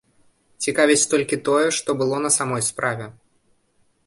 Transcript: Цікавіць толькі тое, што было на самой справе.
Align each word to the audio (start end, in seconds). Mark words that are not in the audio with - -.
Цікавіць 0.65 1.05
толькі 1.11 1.39
тое, 1.49 1.67
што 1.81 1.97
было 2.01 2.15
на 2.25 2.31
самой 2.39 2.65
справе. 2.71 3.05